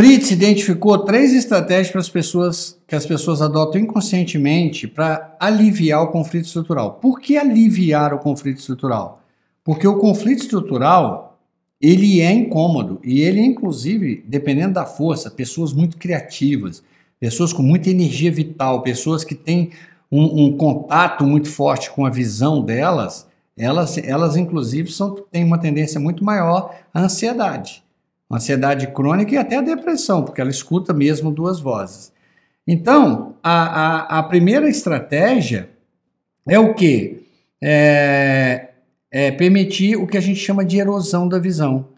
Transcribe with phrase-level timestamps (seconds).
[0.00, 6.10] Fritz identificou três estratégias para as pessoas que as pessoas adotam inconscientemente para aliviar o
[6.10, 6.92] conflito estrutural.
[6.92, 9.20] Por que aliviar o conflito estrutural?
[9.62, 11.38] Porque o conflito estrutural
[11.78, 16.82] ele é incômodo e ele, inclusive, dependendo da força, pessoas muito criativas,
[17.20, 19.70] pessoas com muita energia vital, pessoas que têm
[20.10, 25.58] um, um contato muito forte com a visão delas, elas, elas inclusive, são, têm uma
[25.58, 27.82] tendência muito maior à ansiedade.
[28.30, 32.12] Ansiedade crônica e até a depressão, porque ela escuta mesmo duas vozes.
[32.66, 35.68] Então, a, a, a primeira estratégia
[36.48, 37.24] é o quê?
[37.60, 38.68] É,
[39.10, 41.88] é, permitir o que a gente chama de erosão da visão.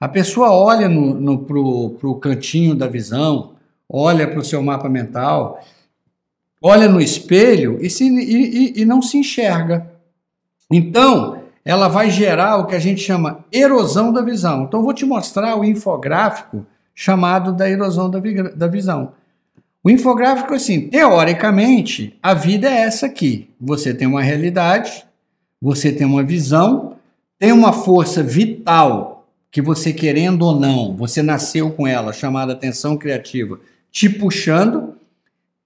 [0.00, 3.54] A pessoa olha no, no, para o cantinho da visão,
[3.88, 5.60] olha para o seu mapa mental,
[6.62, 9.90] olha no espelho e, se, e, e, e não se enxerga.
[10.70, 14.64] Então, ela vai gerar o que a gente chama erosão da visão.
[14.64, 18.20] Então, vou te mostrar o infográfico chamado da erosão da,
[18.54, 19.12] da visão.
[19.84, 23.50] O infográfico, assim, teoricamente, a vida é essa aqui.
[23.60, 25.04] Você tem uma realidade,
[25.60, 26.96] você tem uma visão,
[27.38, 32.96] tem uma força vital que você, querendo ou não, você nasceu com ela, chamada atenção
[32.96, 34.94] criativa, te puxando,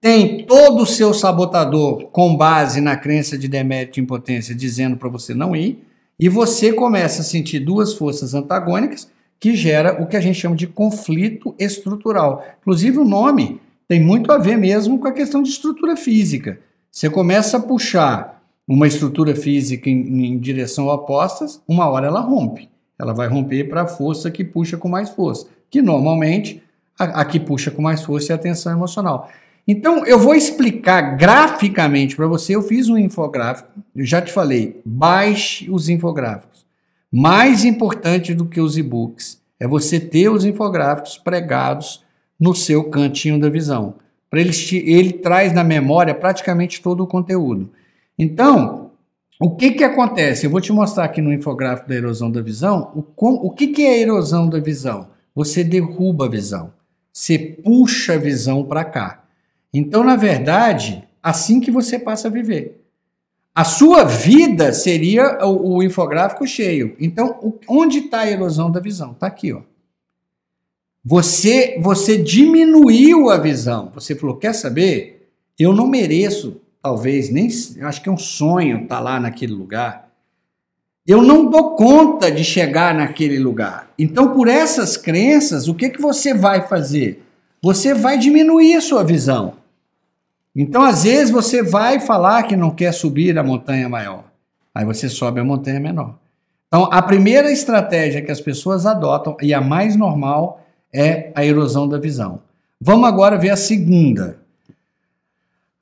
[0.01, 5.09] tem todo o seu sabotador com base na crença de demérito e impotência dizendo para
[5.09, 5.86] você não ir,
[6.19, 10.57] e você começa a sentir duas forças antagônicas que gera o que a gente chama
[10.57, 12.45] de conflito estrutural.
[12.61, 16.59] Inclusive o nome tem muito a ver mesmo com a questão de estrutura física.
[16.91, 22.69] Você começa a puxar uma estrutura física em, em direção opostas, uma hora ela rompe.
[22.99, 26.63] Ela vai romper para a força que puxa com mais força, que normalmente
[26.99, 29.31] a, a que puxa com mais força é a tensão emocional.
[29.69, 32.55] Então, eu vou explicar graficamente para você.
[32.55, 36.65] Eu fiz um infográfico, eu já te falei, baixe os infográficos.
[37.11, 42.05] Mais importante do que os e-books é você ter os infográficos pregados
[42.39, 43.95] no seu cantinho da visão.
[44.31, 47.71] Para ele, ele traz na memória praticamente todo o conteúdo.
[48.19, 48.91] Então,
[49.41, 50.47] o que, que acontece?
[50.47, 53.69] Eu vou te mostrar aqui no infográfico da erosão da visão o, com, o que,
[53.69, 55.09] que é a erosão da visão.
[55.35, 56.73] Você derruba a visão,
[57.13, 59.26] você puxa a visão para cá.
[59.79, 62.83] Então, na verdade, assim que você passa a viver.
[63.55, 66.97] A sua vida seria o, o infográfico cheio.
[66.99, 69.13] Então, o, onde está a erosão da visão?
[69.13, 69.61] Está aqui, ó.
[71.05, 73.93] Você, você diminuiu a visão.
[73.95, 75.31] Você falou: quer saber?
[75.59, 77.49] Eu não mereço talvez nem
[77.83, 80.09] acho que é um sonho estar tá lá naquele lugar.
[81.07, 83.91] Eu não dou conta de chegar naquele lugar.
[83.99, 87.23] Então, por essas crenças, o que, que você vai fazer?
[87.63, 89.66] Você vai diminuir a sua visão.
[90.59, 94.25] Então, às vezes, você vai falar que não quer subir a montanha maior.
[94.75, 96.15] Aí você sobe a montanha menor.
[96.67, 101.87] Então, a primeira estratégia que as pessoas adotam, e a mais normal, é a erosão
[101.87, 102.41] da visão.
[102.81, 104.39] Vamos agora ver a segunda.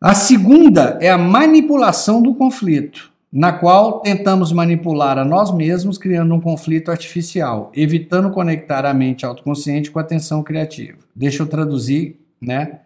[0.01, 6.35] A segunda é a manipulação do conflito, na qual tentamos manipular a nós mesmos, criando
[6.35, 10.99] um conflito artificial, evitando conectar a mente autoconsciente com a atenção criativa.
[11.15, 12.81] Deixa eu traduzir, né?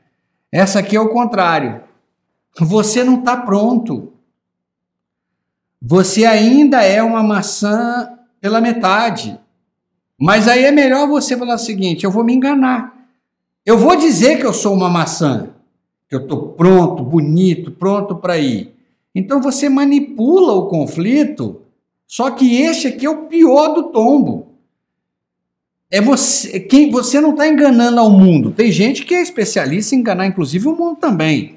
[0.51, 1.83] Essa aqui é o contrário.
[2.59, 4.13] Você não está pronto.
[5.81, 9.39] Você ainda é uma maçã pela metade.
[10.19, 12.97] Mas aí é melhor você falar o seguinte: eu vou me enganar.
[13.65, 15.51] Eu vou dizer que eu sou uma maçã
[16.09, 18.75] que eu estou pronto, bonito, pronto para ir.
[19.15, 21.61] Então você manipula o conflito,
[22.07, 24.48] só que este aqui é o pior do tombo.
[25.91, 28.51] É você, quem você não está enganando ao mundo.
[28.51, 31.57] Tem gente que é especialista em enganar, inclusive o mundo também.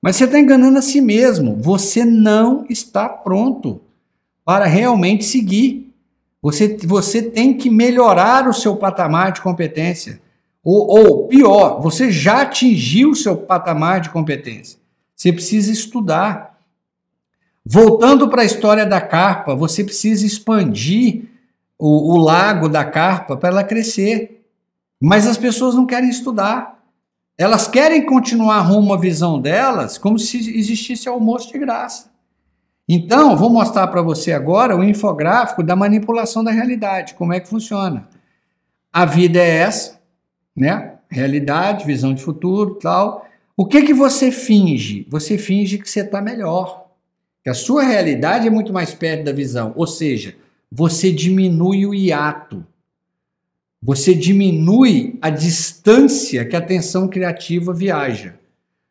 [0.00, 1.56] Mas você está enganando a si mesmo.
[1.60, 3.80] Você não está pronto
[4.44, 5.92] para realmente seguir.
[6.40, 10.20] Você, você tem que melhorar o seu patamar de competência.
[10.62, 14.78] Ou, ou pior, você já atingiu o seu patamar de competência.
[15.14, 16.58] Você precisa estudar.
[17.64, 21.25] Voltando para a história da carpa, você precisa expandir
[21.78, 24.44] o, o lago da carpa para ela crescer.
[25.00, 26.82] Mas as pessoas não querem estudar.
[27.38, 32.10] Elas querem continuar rumo à visão delas como se existisse almoço de graça.
[32.88, 37.48] Então, vou mostrar para você agora o infográfico da manipulação da realidade, como é que
[37.48, 38.08] funciona.
[38.92, 40.00] A vida é essa,
[40.54, 40.94] né?
[41.10, 43.26] Realidade, visão de futuro, tal.
[43.56, 45.06] O que que você finge?
[45.10, 46.86] Você finge que você está melhor.
[47.42, 49.72] Que a sua realidade é muito mais perto da visão.
[49.76, 50.36] Ou seja,
[50.70, 52.64] você diminui o hiato.
[53.82, 58.34] Você diminui a distância que a atenção criativa viaja.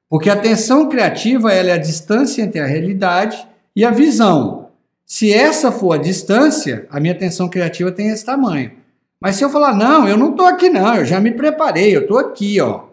[0.09, 3.45] Porque a atenção criativa é a distância entre a realidade
[3.75, 4.69] e a visão.
[5.05, 8.71] Se essa for a distância, a minha atenção criativa tem esse tamanho.
[9.19, 12.01] Mas se eu falar, não, eu não estou aqui não, eu já me preparei, eu
[12.01, 12.85] estou aqui, ó.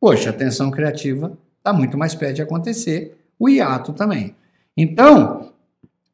[0.00, 4.34] Poxa, a tensão criativa está muito mais perto de acontecer, o hiato também.
[4.76, 5.52] Então,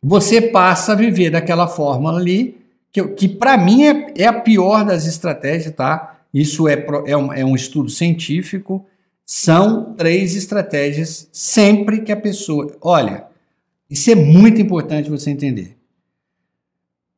[0.02, 2.58] você passa a viver daquela fórmula ali,
[2.92, 6.20] que, que para mim é, é, a pior das estratégias, tá?
[6.32, 8.86] Isso é, é, um, é um estudo científico.
[9.26, 12.76] São três estratégias sempre que a pessoa.
[12.80, 13.26] Olha,
[13.88, 15.76] isso é muito importante você entender.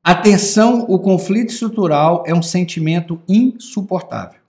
[0.03, 4.41] Atenção, o conflito estrutural é um sentimento insuportável.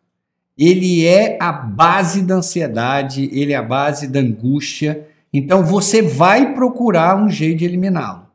[0.58, 5.08] Ele é a base da ansiedade, ele é a base da angústia.
[5.34, 8.28] Então você vai procurar um jeito de eliminá-lo.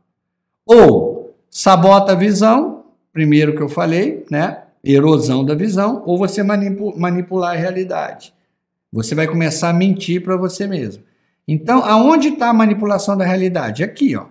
[0.67, 4.65] Ou sabota a visão, primeiro que eu falei, né?
[4.83, 8.35] Erosão da visão, ou você manipular a realidade.
[8.93, 11.03] Você vai começar a mentir para você mesmo.
[11.47, 13.83] Então, aonde está a manipulação da realidade?
[13.85, 14.27] Aqui, ó.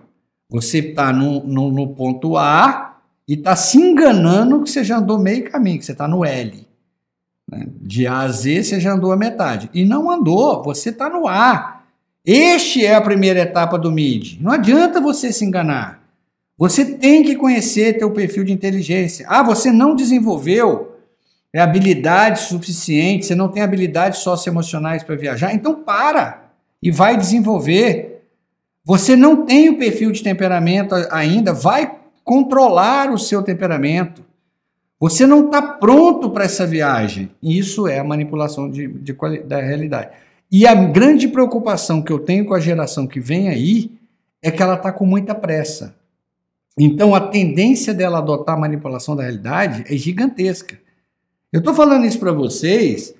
[0.50, 5.18] Você está no, no, no, ponto A e está se enganando que você já andou
[5.18, 6.66] meio caminho, que você está no L.
[7.50, 7.66] Né?
[7.80, 9.68] De A a Z você já andou a metade.
[9.74, 11.77] E não andou, você está no A.
[12.24, 14.38] Este é a primeira etapa do MID.
[14.40, 16.02] Não adianta você se enganar.
[16.56, 19.26] Você tem que conhecer teu perfil de inteligência.
[19.28, 20.88] Ah, você não desenvolveu
[21.52, 26.50] é habilidade suficiente, você não tem habilidades socioemocionais para viajar, então para
[26.82, 28.22] e vai desenvolver.
[28.84, 34.24] Você não tem o perfil de temperamento ainda, vai controlar o seu temperamento.
[35.00, 37.30] Você não está pronto para essa viagem.
[37.42, 40.10] Isso é a manipulação de, de, da realidade.
[40.50, 43.92] E a grande preocupação que eu tenho com a geração que vem aí
[44.42, 45.94] é que ela está com muita pressa.
[46.78, 50.78] Então a tendência dela adotar a manipulação da realidade é gigantesca.
[51.52, 53.14] Eu estou falando isso para vocês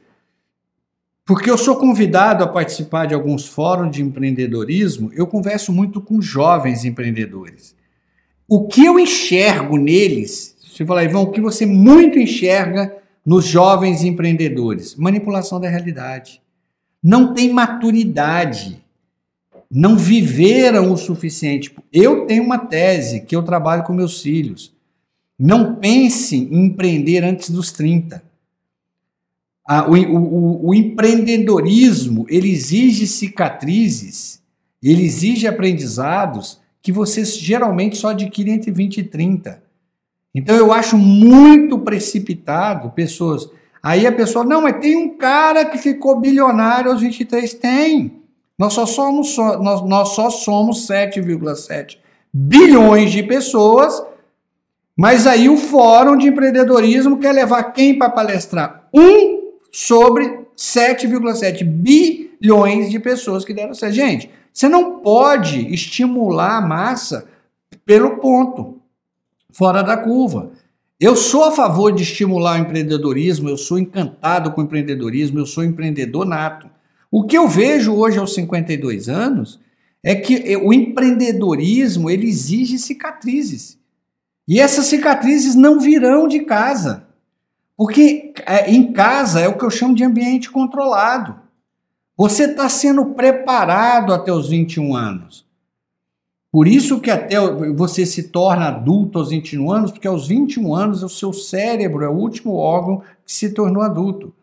[1.28, 6.22] porque eu sou convidado a participar de alguns fóruns de empreendedorismo, eu converso muito com
[6.22, 7.76] jovens empreendedores.
[8.48, 12.96] O que eu enxergo neles, você fala, Ivan, o que você muito enxerga
[13.26, 14.96] nos jovens empreendedores?
[14.96, 16.40] Manipulação da realidade.
[17.02, 18.82] Não tem maturidade.
[19.70, 21.74] Não viveram o suficiente.
[21.92, 24.72] Eu tenho uma tese que eu trabalho com meus filhos.
[25.38, 28.28] Não pense em empreender antes dos 30
[29.86, 34.40] o, o, o empreendedorismo ele exige cicatrizes,
[34.82, 39.62] ele exige aprendizados que vocês geralmente só adquirem entre 20 e 30.
[40.34, 43.50] Então eu acho muito precipitado pessoas.
[43.82, 47.54] Aí a pessoa, não, mas tem um cara que ficou bilionário aos 23.
[47.54, 48.22] Tem.
[48.58, 51.98] Nós só somos, nós, nós só somos 7,7
[52.32, 54.02] bilhões de pessoas,
[54.96, 58.88] mas aí o Fórum de Empreendedorismo quer levar quem para palestrar?
[58.92, 63.94] Um sobre 7,7 bilhões de pessoas que deram certo.
[63.94, 67.28] Gente, você não pode estimular a massa
[67.86, 68.81] pelo ponto,
[69.52, 70.50] fora da curva.
[71.00, 75.46] Eu sou a favor de estimular o empreendedorismo, eu sou encantado com o empreendedorismo, eu
[75.46, 76.68] sou empreendedor nato.
[77.08, 79.60] O que eu vejo hoje aos 52 anos
[80.02, 83.78] é que o empreendedorismo ele exige cicatrizes.
[84.46, 87.06] E essas cicatrizes não virão de casa.
[87.76, 91.38] Porque é, em casa é o que eu chamo de ambiente controlado.
[92.16, 95.47] Você está sendo preparado até os 21 anos.
[96.58, 97.36] Por isso que até
[97.72, 102.08] você se torna adulto aos 21 anos, porque aos 21 anos o seu cérebro é
[102.08, 104.34] o último órgão que se tornou adulto.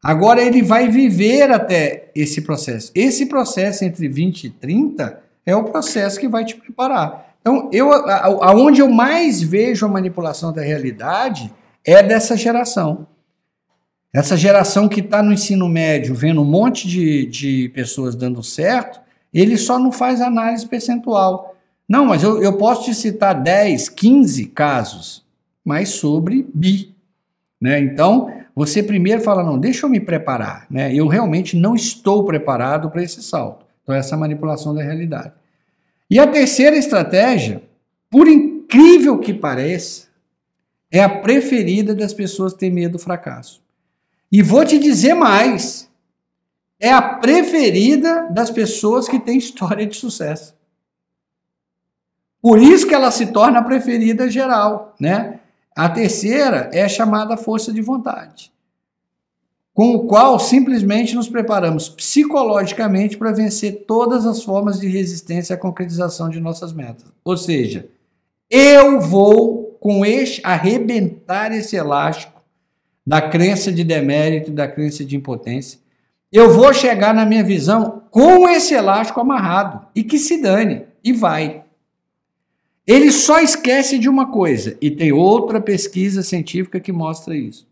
[0.00, 2.92] Agora ele vai viver até esse processo.
[2.94, 7.34] Esse processo entre 20 e 30 é o processo que vai te preparar.
[7.40, 11.52] Então, eu, aonde eu mais vejo a manipulação da realidade
[11.84, 13.08] é dessa geração.
[14.14, 19.00] Essa geração que está no ensino médio, vendo um monte de, de pessoas dando certo,
[19.34, 21.55] ele só não faz análise percentual.
[21.88, 25.24] Não, mas eu, eu posso te citar 10, 15 casos,
[25.64, 26.94] mas sobre bi.
[27.60, 27.80] Né?
[27.80, 30.66] Então, você primeiro fala, não, deixa eu me preparar.
[30.70, 30.92] Né?
[30.94, 33.64] Eu realmente não estou preparado para esse salto.
[33.82, 35.32] Então, essa manipulação da realidade.
[36.10, 37.62] E a terceira estratégia,
[38.10, 40.06] por incrível que pareça,
[40.90, 43.62] é a preferida das pessoas têm medo do fracasso.
[44.30, 45.88] E vou te dizer mais:
[46.80, 50.55] é a preferida das pessoas que têm história de sucesso.
[52.40, 55.40] Por isso que ela se torna a preferida geral, né?
[55.74, 58.50] A terceira é chamada força de vontade,
[59.74, 65.58] com o qual simplesmente nos preparamos psicologicamente para vencer todas as formas de resistência à
[65.58, 67.04] concretização de nossas metas.
[67.22, 67.86] Ou seja,
[68.48, 72.40] eu vou com este arrebentar esse elástico
[73.06, 75.78] da crença de demérito, da crença de impotência.
[76.32, 81.12] Eu vou chegar na minha visão com esse elástico amarrado e que se dane e
[81.12, 81.65] vai.
[82.86, 87.66] Ele só esquece de uma coisa, e tem outra pesquisa científica que mostra isso.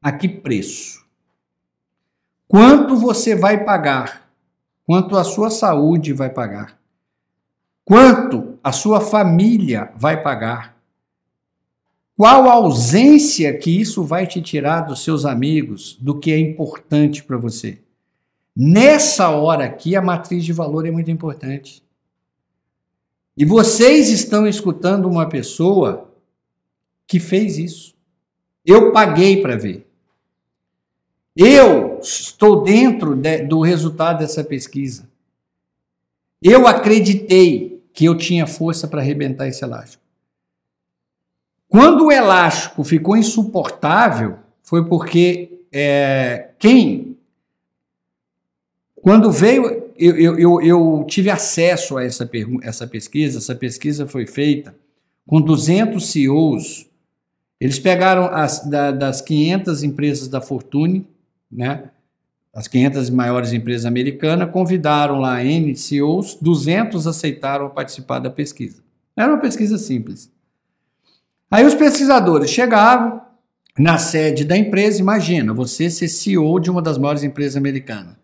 [0.00, 1.04] A que preço?
[2.46, 4.30] Quanto você vai pagar?
[4.86, 6.78] Quanto a sua saúde vai pagar?
[7.84, 10.78] Quanto a sua família vai pagar?
[12.16, 17.22] Qual a ausência que isso vai te tirar dos seus amigos, do que é importante
[17.22, 17.78] para você?
[18.56, 21.82] Nessa hora aqui, a matriz de valor é muito importante.
[23.38, 26.12] E vocês estão escutando uma pessoa
[27.06, 27.94] que fez isso.
[28.66, 29.86] Eu paguei para ver.
[31.36, 35.08] Eu estou dentro de, do resultado dessa pesquisa.
[36.42, 40.02] Eu acreditei que eu tinha força para arrebentar esse elástico.
[41.68, 47.16] Quando o elástico ficou insuportável, foi porque é, quem.
[49.00, 49.77] Quando veio.
[49.98, 52.28] Eu, eu, eu, eu tive acesso a essa,
[52.62, 53.38] essa pesquisa.
[53.38, 54.74] Essa pesquisa foi feita
[55.26, 56.86] com 200 CEOs.
[57.60, 61.06] Eles pegaram as, da, das 500 empresas da Fortune,
[61.50, 61.90] né?
[62.54, 68.82] as 500 maiores empresas americanas, convidaram lá N CEOs, 200 aceitaram participar da pesquisa.
[69.16, 70.30] Era uma pesquisa simples.
[71.50, 73.20] Aí os pesquisadores chegavam
[73.78, 78.17] na sede da empresa, imagina, você ser CEO de uma das maiores empresas americanas.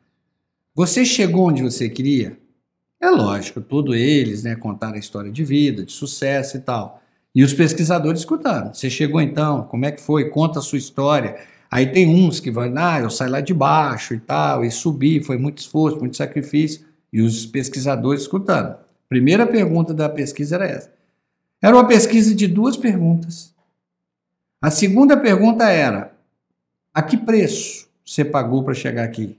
[0.77, 2.37] Você chegou onde você queria?
[3.01, 7.01] É lógico, todos eles né, contaram a história de vida, de sucesso e tal.
[7.33, 8.75] E os pesquisadores escutaram.
[8.75, 10.31] Você chegou então, como é que foi?
[10.31, 11.37] Conta a sua história.
[11.71, 15.23] Aí tem uns que vão, ah, eu saí lá de baixo e tal, e subi,
[15.23, 16.85] foi muito esforço, muito sacrifício.
[17.13, 18.77] E os pesquisadores escutaram.
[19.09, 20.93] Primeira pergunta da pesquisa era essa.
[21.63, 23.55] Era uma pesquisa de duas perguntas.
[24.61, 26.13] A segunda pergunta era:
[26.93, 29.39] a que preço você pagou para chegar aqui?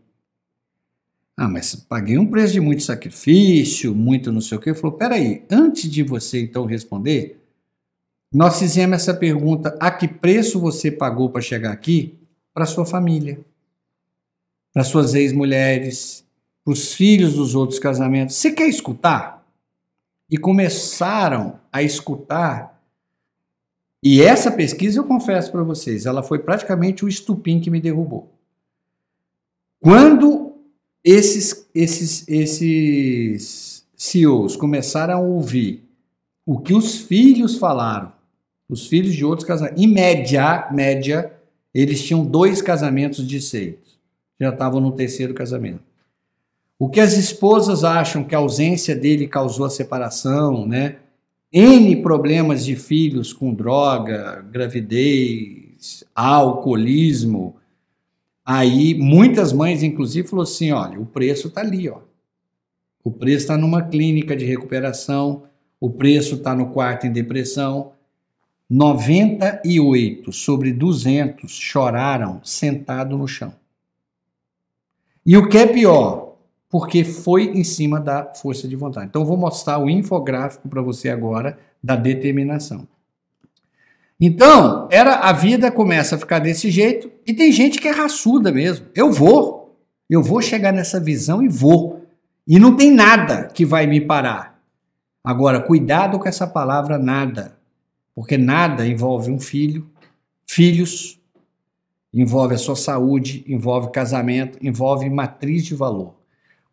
[1.37, 4.69] Ah, mas paguei um preço de muito sacrifício, muito não sei o quê.
[4.69, 7.41] Ele falou: peraí, antes de você então responder,
[8.31, 12.15] nós fizemos essa pergunta: a que preço você pagou para chegar aqui?
[12.53, 13.39] Para sua família,
[14.73, 16.25] para suas ex-mulheres,
[16.63, 18.35] para os filhos dos outros casamentos.
[18.35, 19.35] Você quer escutar?
[20.29, 22.81] e começaram a escutar.
[24.03, 28.31] E essa pesquisa, eu confesso para vocês, ela foi praticamente o estupim que me derrubou.
[29.79, 30.44] Quando
[31.05, 35.83] esses, esses, esses CEOs começaram a ouvir
[36.43, 38.11] o que os filhos falaram,
[38.67, 41.31] os filhos de outros casamentos, em média, média,
[41.71, 43.75] eles tinham dois casamentos de seis.
[44.41, 45.83] Já estavam no terceiro casamento.
[46.79, 50.97] O que as esposas acham que a ausência dele causou a separação, né?
[51.53, 57.55] N problemas de filhos com droga, gravidez, alcoolismo.
[58.45, 61.99] Aí muitas mães, inclusive, falou assim: olha, o preço está ali, ó.
[63.03, 65.43] O preço está numa clínica de recuperação,
[65.79, 67.93] o preço está no quarto em depressão.
[68.67, 73.53] 98 sobre 200 choraram sentado no chão.
[75.23, 76.37] E o que é pior,
[76.69, 79.07] porque foi em cima da força de vontade.
[79.07, 82.87] Então, eu vou mostrar o infográfico para você agora da determinação.
[84.19, 88.51] Então, era a vida começa a ficar desse jeito e tem gente que é raçuda
[88.51, 88.87] mesmo.
[88.95, 89.77] Eu vou,
[90.09, 92.05] eu vou chegar nessa visão e vou.
[92.47, 94.59] E não tem nada que vai me parar.
[95.23, 97.57] Agora, cuidado com essa palavra nada,
[98.13, 99.89] porque nada envolve um filho,
[100.47, 101.19] filhos,
[102.13, 106.13] envolve a sua saúde, envolve casamento, envolve matriz de valor.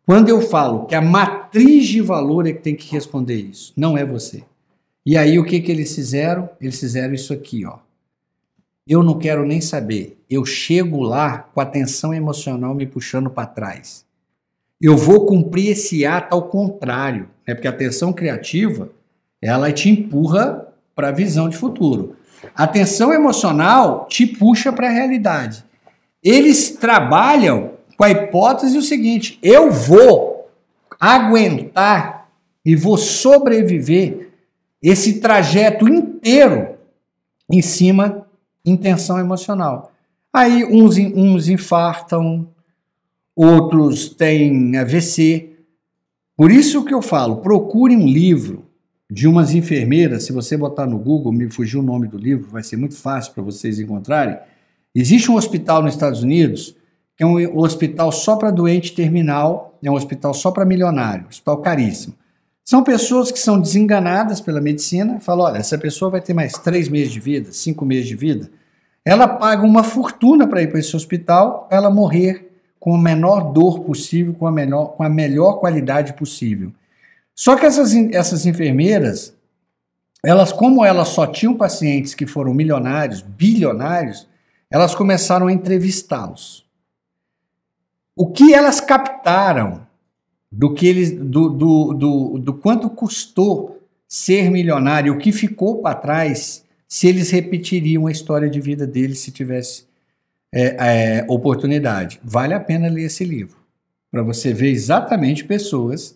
[0.05, 3.97] Quando eu falo que a matriz de valor é que tem que responder isso, não
[3.97, 4.43] é você.
[5.05, 6.49] E aí o que, que eles fizeram?
[6.61, 7.79] Eles fizeram isso aqui, ó.
[8.87, 10.21] Eu não quero nem saber.
[10.29, 14.05] Eu chego lá com a tensão emocional me puxando para trás.
[14.81, 17.53] Eu vou cumprir esse ato ao contrário, né?
[17.53, 18.89] porque a tensão criativa
[19.41, 22.15] ela te empurra para a visão de futuro.
[22.55, 25.63] A tensão emocional te puxa para a realidade.
[26.21, 30.49] Eles trabalham com a hipótese o seguinte: eu vou
[30.99, 32.29] aguentar
[32.65, 34.22] e vou sobreviver
[34.83, 36.75] esse trajeto inteiro
[37.49, 38.27] em cima
[38.65, 39.93] intenção emocional.
[40.31, 42.49] Aí uns, uns infartam,
[43.35, 45.51] outros têm AVC.
[46.35, 48.65] Por isso que eu falo, procure um livro
[49.09, 52.63] de umas enfermeiras, se você botar no Google, me fugiu o nome do livro, vai
[52.63, 54.37] ser muito fácil para vocês encontrarem.
[54.93, 56.75] Existe um hospital nos Estados Unidos
[57.15, 61.57] que é um hospital só para doente terminal, é um hospital só para milionário, hospital
[61.57, 62.15] caríssimo.
[62.63, 66.87] São pessoas que são desenganadas pela medicina, falam, olha, essa pessoa vai ter mais três
[66.87, 68.49] meses de vida, cinco meses de vida.
[69.03, 73.81] Ela paga uma fortuna para ir para esse hospital, ela morrer com a menor dor
[73.81, 76.71] possível, com a, menor, com a melhor qualidade possível.
[77.35, 79.33] Só que essas, essas enfermeiras,
[80.23, 84.27] elas, como elas só tinham pacientes que foram milionários, bilionários,
[84.71, 86.65] elas começaram a entrevistá-los.
[88.15, 89.85] O que elas captaram
[90.55, 95.95] do que eles, do, do, do, do quanto custou ser milionário, o que ficou para
[95.95, 99.85] trás, se eles repetiriam a história de vida deles se tivesse
[100.53, 100.75] é,
[101.17, 102.19] é, oportunidade.
[102.23, 103.57] Vale a pena ler esse livro,
[104.11, 106.15] para você ver exatamente pessoas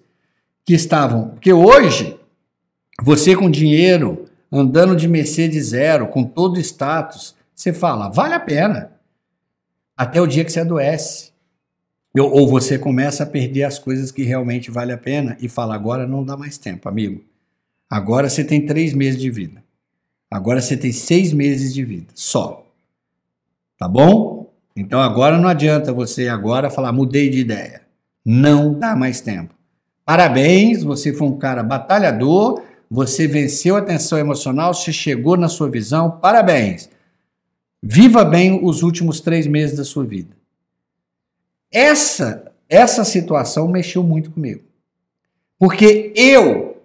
[0.63, 1.29] que estavam.
[1.29, 2.15] Porque hoje,
[3.01, 8.91] você com dinheiro, andando de Mercedes zero, com todo status, você fala, vale a pena.
[9.98, 11.32] Até o dia que você adoece.
[12.19, 16.07] Ou você começa a perder as coisas que realmente vale a pena e fala, agora
[16.07, 17.24] não dá mais tempo, amigo.
[17.89, 19.63] Agora você tem três meses de vida.
[20.29, 22.65] Agora você tem seis meses de vida, só.
[23.77, 24.53] Tá bom?
[24.75, 27.81] Então agora não adianta você agora falar, mudei de ideia.
[28.25, 29.53] Não dá mais tempo.
[30.05, 35.69] Parabéns, você foi um cara batalhador, você venceu a tensão emocional, você chegou na sua
[35.69, 36.89] visão, parabéns.
[37.81, 40.37] Viva bem os últimos três meses da sua vida.
[41.71, 44.63] Essa, essa situação mexeu muito comigo.
[45.59, 46.81] Porque eu,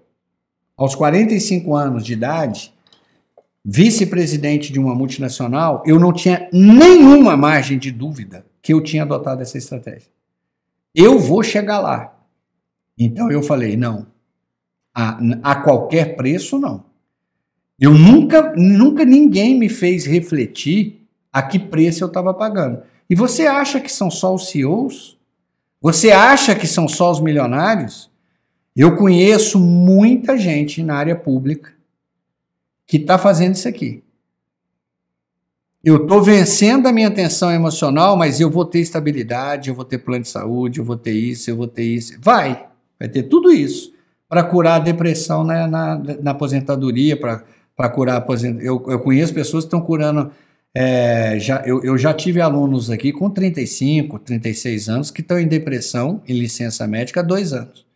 [0.76, 2.72] aos 45 anos de idade,
[3.64, 9.42] vice-presidente de uma multinacional, eu não tinha nenhuma margem de dúvida que eu tinha adotado
[9.42, 10.10] essa estratégia.
[10.94, 12.14] Eu vou chegar lá.
[12.98, 14.06] Então eu falei, não,
[14.94, 16.84] a, a qualquer preço, não.
[17.78, 22.82] Eu nunca, nunca ninguém me fez refletir a que preço eu estava pagando.
[23.12, 25.18] E você acha que são só os CEOs?
[25.82, 28.10] Você acha que são só os milionários?
[28.74, 31.74] Eu conheço muita gente na área pública
[32.86, 34.02] que está fazendo isso aqui.
[35.84, 39.98] Eu estou vencendo a minha tensão emocional, mas eu vou ter estabilidade, eu vou ter
[39.98, 42.14] plano de saúde, eu vou ter isso, eu vou ter isso.
[42.18, 42.66] Vai,
[42.98, 43.92] vai ter tudo isso
[44.26, 48.70] para curar a depressão na, na, na aposentadoria, para curar a aposentadoria.
[48.70, 50.32] Eu, eu conheço pessoas que estão curando
[50.74, 55.46] é, já, eu, eu, já tive alunos aqui com 35, 36 anos que estão em
[55.46, 57.86] depressão, em licença médica há dois anos.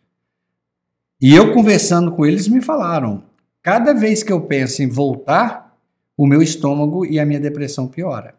[1.19, 3.23] E eu conversando com eles me falaram:
[3.63, 5.75] cada vez que eu penso em voltar,
[6.15, 8.35] o meu estômago e a minha depressão piora.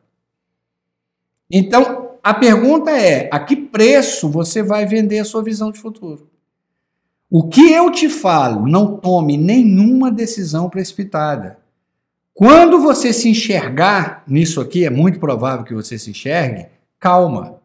[1.50, 6.30] Então, a pergunta é: a que preço você vai vender a sua visão de futuro?
[7.30, 11.58] O que eu te falo, não tome nenhuma decisão precipitada.
[12.38, 16.66] Quando você se enxergar nisso aqui, é muito provável que você se enxergue,
[17.00, 17.58] calma.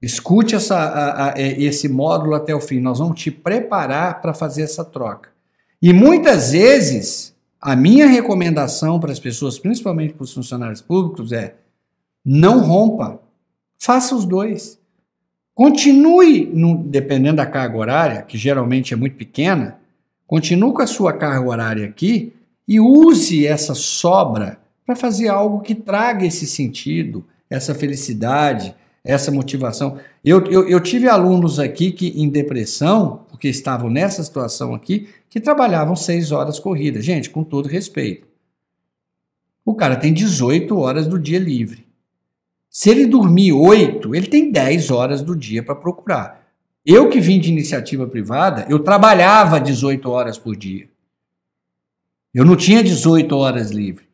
[0.00, 2.78] Escute essa, a, a, esse módulo até o fim.
[2.78, 5.30] Nós vamos te preparar para fazer essa troca.
[5.82, 11.56] E muitas vezes, a minha recomendação para as pessoas, principalmente para os funcionários públicos, é
[12.24, 13.18] não rompa.
[13.76, 14.78] Faça os dois.
[15.52, 19.80] Continue, no, dependendo da carga horária, que geralmente é muito pequena,
[20.28, 22.33] continue com a sua carga horária aqui
[22.66, 28.74] e use essa sobra para fazer algo que traga esse sentido, essa felicidade,
[29.04, 29.98] essa motivação.
[30.24, 35.40] Eu, eu, eu, tive alunos aqui que em depressão, porque estavam nessa situação aqui, que
[35.40, 37.04] trabalhavam seis horas corridas.
[37.04, 38.26] Gente, com todo respeito.
[39.64, 41.86] O cara tem 18 horas do dia livre.
[42.68, 46.44] Se ele dormir 8, ele tem 10 horas do dia para procurar.
[46.84, 50.88] Eu que vim de iniciativa privada, eu trabalhava 18 horas por dia.
[52.34, 54.04] Eu não tinha 18 horas livre.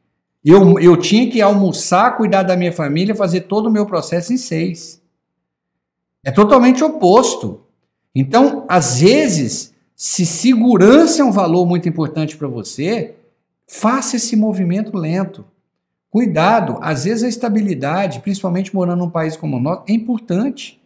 [0.45, 4.37] Eu, eu tinha que almoçar, cuidar da minha família, fazer todo o meu processo em
[4.37, 5.01] seis.
[6.23, 7.61] É totalmente oposto.
[8.15, 13.15] Então, às vezes, se segurança é um valor muito importante para você,
[13.67, 15.45] faça esse movimento lento.
[16.11, 20.81] Cuidado, às vezes a estabilidade, principalmente morando num país como o nosso, é importante.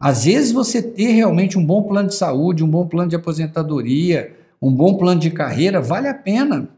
[0.00, 4.34] Às vezes você ter realmente um bom plano de saúde, um bom plano de aposentadoria,
[4.60, 6.68] um bom plano de carreira, vale a pena.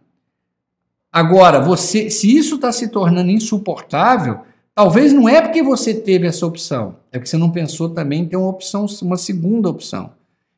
[1.13, 4.41] Agora, você, se isso está se tornando insuportável,
[4.75, 8.27] talvez não é porque você teve essa opção, é porque você não pensou também em
[8.27, 10.11] ter uma opção, uma segunda opção,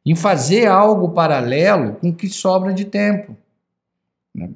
[0.04, 3.36] em fazer algo paralelo com o que sobra de tempo.
[4.34, 4.50] Né?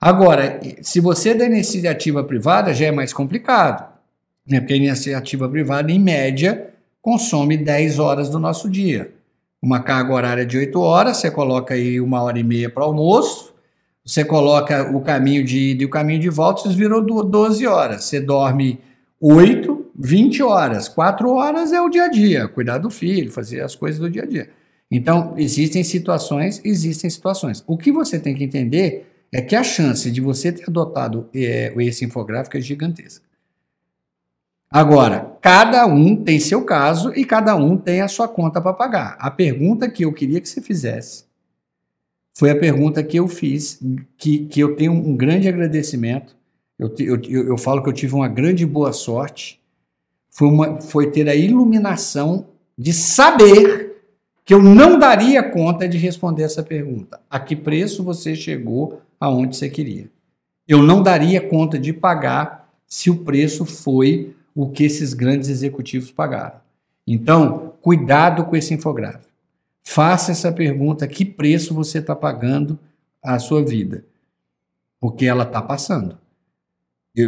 [0.00, 3.86] Agora, se você é da iniciativa privada, já é mais complicado,
[4.46, 4.60] né?
[4.60, 9.15] porque a iniciativa privada, em média, consome 10 horas do nosso dia
[9.62, 13.54] uma carga horária de 8 horas, você coloca aí uma hora e meia para almoço,
[14.04, 18.04] você coloca o caminho de ida e o caminho de volta, isso virou 12 horas.
[18.04, 18.78] Você dorme
[19.20, 20.88] 8, 20 horas.
[20.88, 24.22] 4 horas é o dia a dia, cuidar do filho, fazer as coisas do dia
[24.22, 24.48] a dia.
[24.88, 27.64] Então, existem situações, existem situações.
[27.66, 31.74] O que você tem que entender é que a chance de você ter adotado é,
[31.78, 33.25] esse infográfico é gigantesca.
[34.76, 39.16] Agora, cada um tem seu caso e cada um tem a sua conta para pagar.
[39.18, 41.24] A pergunta que eu queria que você fizesse:
[42.36, 43.80] Foi a pergunta que eu fiz,
[44.18, 46.36] que, que eu tenho um grande agradecimento.
[46.78, 49.58] Eu, eu, eu falo que eu tive uma grande boa sorte.
[50.28, 53.96] Foi, uma, foi ter a iluminação de saber
[54.44, 57.18] que eu não daria conta de responder essa pergunta.
[57.30, 60.10] A que preço você chegou aonde você queria?
[60.68, 66.10] Eu não daria conta de pagar se o preço foi o que esses grandes executivos
[66.10, 66.58] pagaram.
[67.06, 69.30] Então, cuidado com esse infográfico.
[69.84, 72.78] Faça essa pergunta: que preço você está pagando
[73.22, 74.02] a sua vida?
[74.98, 76.16] Porque ela está passando.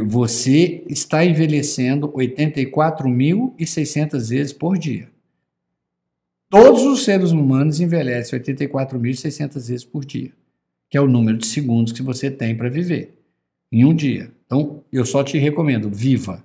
[0.06, 5.08] Você está envelhecendo 84.600 vezes por dia.
[6.50, 10.32] Todos os seres humanos envelhecem 84.600 vezes por dia,
[10.90, 13.14] que é o número de segundos que você tem para viver
[13.70, 14.32] em um dia.
[14.46, 16.42] Então, eu só te recomendo, viva.